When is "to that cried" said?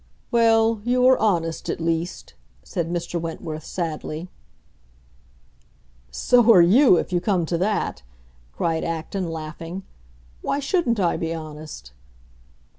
7.45-8.83